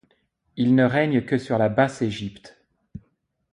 [0.57, 2.65] Il ne règne que sur la Basse-Égypte.